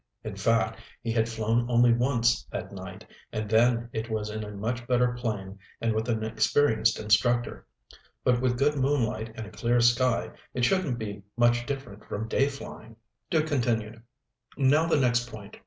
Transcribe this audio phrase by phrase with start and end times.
[0.23, 4.49] In fact, he had flown only once at night, and then it was in a
[4.49, 7.67] much better plane and with an experienced instructor.
[8.23, 12.47] But with good moonlight and a clear sky, it shouldn't be much different from day
[12.47, 12.95] flying.
[13.29, 14.01] Duke continued.
[14.57, 15.57] "Now the next point.